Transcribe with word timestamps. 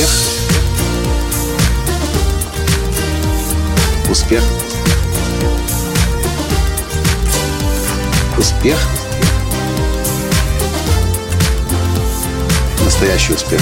Успех. 0.00 0.10
Успех. 4.10 4.42
Успех. 8.38 8.78
Настоящий 12.82 13.34
успех. 13.34 13.60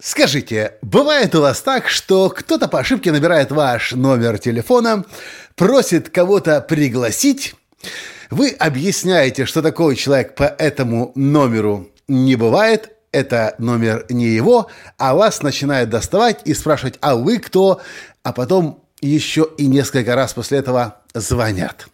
Скажите, 0.00 0.74
бывает 0.82 1.34
у 1.34 1.40
вас 1.40 1.60
так, 1.60 1.88
что 1.88 2.28
кто-то 2.28 2.68
по 2.68 2.80
ошибке 2.80 3.10
набирает 3.10 3.50
ваш 3.50 3.92
номер 3.92 4.38
телефона, 4.38 5.04
просит 5.56 6.10
кого-то 6.10 6.60
пригласить, 6.60 7.54
вы 8.30 8.50
объясняете, 8.50 9.44
что 9.44 9.62
такого 9.62 9.96
человек 9.96 10.34
по 10.34 10.44
этому 10.44 11.12
номеру 11.14 11.88
не 12.06 12.36
бывает, 12.36 12.93
это 13.14 13.54
номер 13.58 14.04
не 14.08 14.26
его, 14.26 14.68
а 14.98 15.14
вас 15.14 15.40
начинают 15.42 15.88
доставать 15.88 16.40
и 16.44 16.52
спрашивать, 16.52 16.98
а 17.00 17.14
вы 17.14 17.38
кто? 17.38 17.80
А 18.24 18.32
потом 18.32 18.84
еще 19.00 19.48
и 19.56 19.66
несколько 19.66 20.16
раз 20.16 20.32
после 20.34 20.58
этого 20.58 20.96
звонят. 21.14 21.86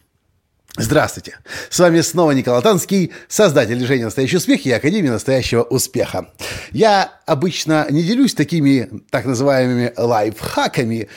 Здравствуйте! 0.77 1.37
С 1.69 1.79
вами 1.79 2.01
снова 2.01 2.31
Николай 2.31 2.63
Танский, 2.63 3.13
создатель 3.29 3.77
движения 3.77 4.05
«Настоящий 4.05 4.39
успех» 4.39 4.65
и 4.65 4.71
Академии 4.71 5.09
настоящего 5.09 5.63
успеха. 5.63 6.31
Я 6.71 7.13
обычно 7.27 7.87
не 7.91 8.03
делюсь 8.03 8.35
такими 8.35 8.89
так 9.11 9.27
называемыми 9.27 9.93
лайфхаками, 9.97 11.09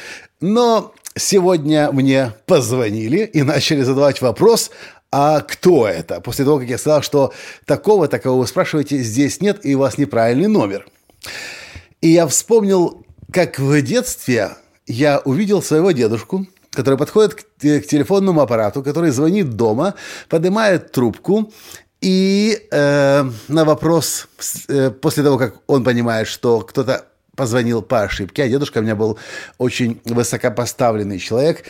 но 0.42 0.94
сегодня 1.16 1.92
мне 1.92 2.34
позвонили 2.46 3.20
и 3.20 3.44
начали 3.44 3.84
задавать 3.84 4.22
вопрос, 4.22 4.72
а 5.16 5.42
кто 5.42 5.88
это? 5.88 6.22
После 6.22 6.44
того, 6.44 6.58
как 6.58 6.67
я 6.67 6.80
сказал, 6.80 7.03
что 7.03 7.33
такого, 7.66 8.08
такого 8.08 8.39
вы 8.39 8.47
спрашиваете, 8.47 8.97
здесь 8.97 9.42
нет, 9.42 9.64
и 9.64 9.75
у 9.75 9.80
вас 9.80 10.00
неправильный 10.00 10.47
номер. 10.47 10.88
И 12.02 12.09
я 12.09 12.25
вспомнил, 12.25 13.05
как 13.31 13.59
в 13.59 13.80
детстве 13.83 14.53
я 14.88 15.20
увидел 15.20 15.61
своего 15.61 15.92
дедушку, 15.92 16.47
который 16.72 16.97
подходит 16.97 17.36
к, 17.36 17.44
телефонному 17.61 18.42
аппарату, 18.42 18.81
который 18.81 19.11
звонит 19.11 19.52
дома, 19.52 19.94
поднимает 20.30 20.92
трубку 20.92 21.53
и 22.02 22.67
э, 22.72 23.23
на 23.50 23.66
вопрос, 23.66 24.27
э, 24.67 24.89
после 24.89 25.22
того, 25.22 25.38
как 25.38 25.58
он 25.67 25.83
понимает, 25.83 26.27
что 26.27 26.61
кто-то 26.61 27.05
позвонил 27.36 27.83
по 27.83 28.02
ошибке, 28.02 28.44
а 28.44 28.50
дедушка 28.50 28.80
у 28.80 28.81
меня 28.81 28.95
был 28.95 29.20
очень 29.59 30.02
высокопоставленный 30.05 31.20
человек, 31.20 31.66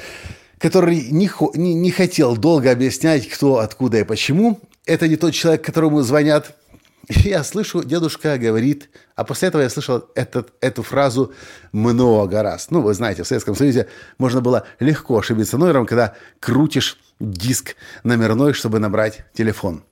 который 0.64 1.10
не, 1.12 1.30
не, 1.56 1.74
не 1.74 1.92
хотел 1.92 2.38
долго 2.38 2.72
объяснять, 2.72 3.28
кто, 3.28 3.58
откуда 3.58 4.00
и 4.00 4.04
почему. 4.06 4.62
Это 4.86 5.10
не 5.10 5.18
тот 5.18 5.34
человек, 5.34 5.62
которому 5.62 6.02
звонят. 6.04 6.56
Я 7.10 7.44
слышу, 7.44 7.84
дедушка 7.84 8.38
говорит, 8.38 8.90
а 9.14 9.26
после 9.26 9.50
этого 9.50 9.62
я 9.62 9.70
слышал 9.70 10.06
этот, 10.16 10.54
эту 10.62 10.82
фразу 10.82 11.34
много 11.74 12.42
раз. 12.44 12.68
Ну, 12.70 12.80
вы 12.80 12.94
знаете, 12.94 13.24
в 13.24 13.28
Советском 13.28 13.56
Союзе 13.56 13.90
можно 14.18 14.40
было 14.40 14.66
легко 14.80 15.20
ошибиться 15.20 15.58
номером, 15.58 15.86
когда 15.86 16.16
крутишь 16.40 16.98
диск 17.20 17.76
номерной, 18.06 18.54
чтобы 18.54 18.80
набрать 18.80 19.26
телефон. 19.34 19.84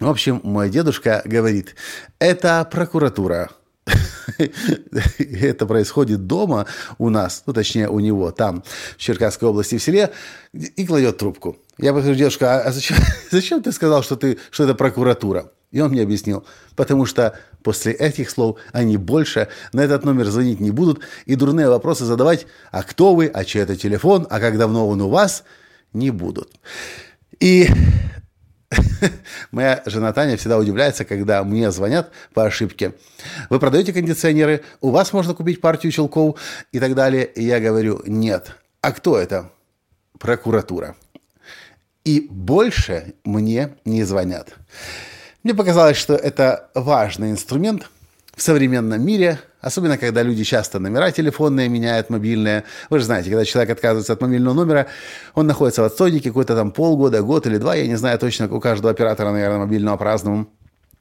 В 0.00 0.08
общем, 0.08 0.40
мой 0.42 0.70
дедушка 0.70 1.22
говорит, 1.24 1.76
это 2.18 2.68
прокуратура, 2.68 3.50
это 5.18 5.66
происходит 5.66 6.26
дома 6.26 6.66
у 6.98 7.08
нас, 7.08 7.42
ну, 7.46 7.52
точнее, 7.52 7.88
у 7.88 8.00
него 8.00 8.30
там, 8.30 8.62
в 8.96 9.00
Черкасской 9.00 9.48
области, 9.48 9.78
в 9.78 9.82
селе, 9.82 10.10
и 10.52 10.86
кладет 10.86 11.18
трубку. 11.18 11.56
Я 11.78 11.92
говорю, 11.92 12.14
дедушка, 12.14 12.62
а 12.62 12.72
зачем, 12.72 12.96
зачем 13.30 13.62
ты 13.62 13.72
сказал, 13.72 14.02
что, 14.02 14.16
ты, 14.16 14.38
что 14.50 14.64
это 14.64 14.74
прокуратура? 14.74 15.50
И 15.70 15.80
он 15.80 15.90
мне 15.92 16.02
объяснил, 16.02 16.44
потому 16.74 17.06
что 17.06 17.38
после 17.62 17.92
этих 17.92 18.30
слов 18.30 18.58
они 18.72 18.96
больше 18.96 19.48
на 19.72 19.82
этот 19.82 20.04
номер 20.04 20.26
звонить 20.26 20.58
не 20.58 20.72
будут 20.72 21.00
и 21.26 21.36
дурные 21.36 21.68
вопросы 21.68 22.04
задавать, 22.04 22.46
а 22.72 22.82
кто 22.82 23.14
вы, 23.14 23.26
а 23.28 23.44
чей 23.44 23.62
это 23.62 23.76
телефон, 23.76 24.26
а 24.30 24.40
как 24.40 24.58
давно 24.58 24.88
он 24.88 25.00
у 25.00 25.08
вас, 25.08 25.44
не 25.92 26.10
будут. 26.10 26.50
И 27.38 27.68
Моя 29.50 29.82
жена 29.86 30.12
Таня 30.12 30.36
всегда 30.36 30.58
удивляется, 30.58 31.04
когда 31.04 31.42
мне 31.44 31.70
звонят 31.70 32.12
по 32.34 32.44
ошибке. 32.44 32.94
Вы 33.48 33.58
продаете 33.58 33.92
кондиционеры, 33.92 34.62
у 34.80 34.90
вас 34.90 35.12
можно 35.12 35.34
купить 35.34 35.60
партию 35.60 35.92
челков 35.92 36.38
и 36.72 36.78
так 36.78 36.94
далее. 36.94 37.24
И 37.26 37.44
я 37.44 37.60
говорю, 37.60 38.02
нет. 38.06 38.56
А 38.80 38.92
кто 38.92 39.18
это? 39.18 39.50
Прокуратура. 40.18 40.96
И 42.04 42.26
больше 42.30 43.14
мне 43.24 43.76
не 43.84 44.04
звонят. 44.04 44.54
Мне 45.42 45.54
показалось, 45.54 45.96
что 45.96 46.14
это 46.14 46.70
важный 46.74 47.30
инструмент 47.30 47.90
в 48.34 48.42
современном 48.42 49.04
мире– 49.04 49.40
Особенно, 49.60 49.98
когда 49.98 50.22
люди 50.22 50.44
часто 50.44 50.78
номера 50.78 51.10
телефонные 51.10 51.68
меняют, 51.68 52.10
мобильные. 52.10 52.64
Вы 52.88 52.98
же 52.98 53.04
знаете, 53.04 53.28
когда 53.30 53.44
человек 53.44 53.70
отказывается 53.70 54.12
от 54.12 54.20
мобильного 54.20 54.54
номера, 54.54 54.86
он 55.34 55.46
находится 55.46 55.82
в 55.82 55.84
отстойнике 55.84 56.30
какой-то 56.30 56.56
там 56.56 56.72
полгода, 56.72 57.22
год 57.22 57.46
или 57.46 57.58
два, 57.58 57.74
я 57.74 57.86
не 57.86 57.96
знаю 57.96 58.18
точно, 58.18 58.48
у 58.52 58.60
каждого 58.60 58.90
оператора, 58.90 59.32
наверное, 59.32 59.58
мобильного 59.58 59.96
по-разному. 59.96 60.48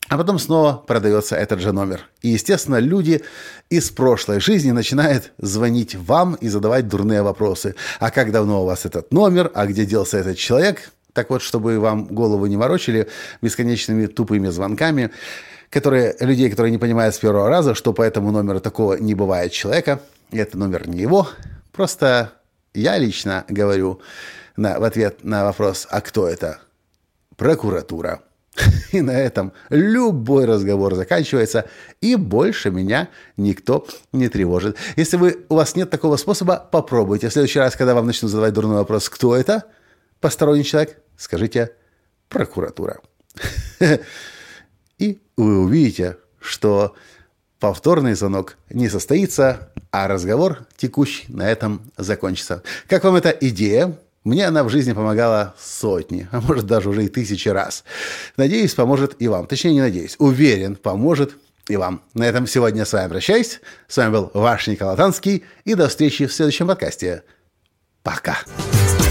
А 0.10 0.18
потом 0.18 0.40
снова 0.40 0.74
продается 0.74 1.36
этот 1.36 1.60
же 1.62 1.72
номер. 1.72 2.02
И, 2.22 2.30
естественно, 2.30 2.80
люди 2.80 3.22
из 3.70 3.92
прошлой 3.92 4.40
жизни 4.40 4.72
начинают 4.72 5.34
звонить 5.38 5.94
вам 5.94 6.34
и 6.34 6.48
задавать 6.48 6.88
дурные 6.88 7.22
вопросы. 7.22 7.76
А 8.00 8.10
как 8.10 8.32
давно 8.32 8.64
у 8.64 8.66
вас 8.66 8.86
этот 8.86 9.14
номер? 9.14 9.52
А 9.54 9.68
где 9.68 9.86
делся 9.86 10.18
этот 10.18 10.38
человек? 10.38 10.92
Так 11.14 11.30
вот, 11.30 11.42
чтобы 11.42 11.80
вам 11.80 12.06
голову 12.06 12.46
не 12.46 12.58
ворочили 12.58 13.08
бесконечными 13.42 14.06
тупыми 14.06 14.48
звонками, 14.50 15.12
которые, 15.70 16.16
людей, 16.20 16.50
которые 16.50 16.72
не 16.72 16.78
понимают 16.78 17.16
с 17.16 17.20
первого 17.20 17.50
раза, 17.50 17.76
что 17.76 17.94
по 17.94 18.02
этому 18.02 18.32
номеру 18.32 18.60
такого 18.60 18.96
не 18.96 19.16
бывает 19.16 19.52
человека, 19.52 20.02
это 20.32 20.58
номер 20.58 20.88
не 20.88 21.00
его. 21.00 21.28
Просто 21.72 22.34
я 22.74 22.98
лично 22.98 23.46
говорю 23.48 24.02
на, 24.56 24.80
в 24.80 24.84
ответ 24.84 25.24
на 25.24 25.46
вопрос, 25.46 25.88
а 25.90 26.02
кто 26.02 26.28
это? 26.28 26.60
Прокуратура. 27.36 28.22
И 28.92 29.02
на 29.02 29.12
этом 29.12 29.54
любой 29.70 30.46
разговор 30.46 30.96
заканчивается, 30.96 31.66
и 32.02 32.16
больше 32.16 32.72
меня 32.72 33.08
никто 33.38 33.88
не 34.12 34.28
тревожит. 34.28 34.76
Если 34.96 35.18
вы, 35.18 35.46
у 35.50 35.56
вас 35.56 35.76
нет 35.76 35.90
такого 35.90 36.18
способа, 36.18 36.68
попробуйте. 36.72 37.30
В 37.30 37.34
следующий 37.34 37.60
раз, 37.60 37.76
когда 37.76 37.94
вам 37.94 38.08
начнут 38.08 38.32
задавать 38.32 38.54
дурной 38.54 38.78
вопрос, 38.78 39.08
кто 39.08 39.36
это, 39.36 39.66
посторонний 40.20 40.64
человек, 40.64 41.02
скажите 41.18 41.72
прокуратура. 42.28 43.00
И 44.98 45.20
вы 45.38 45.60
увидите, 45.60 46.18
что 46.40 46.96
повторный 47.60 48.14
звонок 48.14 48.58
не 48.70 48.90
состоится, 48.90 49.72
а 49.92 50.08
разговор 50.08 50.66
текущий 50.78 51.26
на 51.30 51.50
этом 51.50 51.92
закончится. 51.98 52.64
Как 52.88 53.04
вам 53.04 53.16
эта 53.16 53.30
идея? 53.30 53.98
Мне 54.26 54.46
она 54.46 54.64
в 54.64 54.70
жизни 54.70 54.94
помогала 54.94 55.56
сотни, 55.58 56.28
а 56.32 56.42
может 56.42 56.66
даже 56.66 56.90
уже 56.90 57.06
и 57.06 57.08
тысячи 57.08 57.48
раз. 57.48 57.86
Надеюсь, 58.36 58.74
поможет 58.74 59.16
и 59.20 59.28
вам. 59.28 59.48
Точнее, 59.48 59.74
не 59.74 59.82
надеюсь. 59.82 60.16
Уверен, 60.20 60.76
поможет 60.76 61.36
и 61.70 61.78
вам. 61.78 62.02
На 62.14 62.26
этом 62.26 62.46
сегодня 62.46 62.84
с 62.84 62.92
вами 62.92 63.08
прощаюсь. 63.10 63.62
С 63.88 63.98
вами 63.98 64.12
был 64.12 64.32
ваш 64.34 64.68
Николай 64.68 64.98
Танский. 64.98 65.46
И 65.64 65.74
до 65.74 65.88
встречи 65.88 66.26
в 66.26 66.34
следующем 66.34 66.68
подкасте. 66.68 67.24
Пока. 68.04 68.40